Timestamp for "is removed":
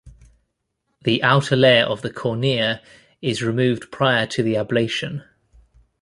3.21-3.91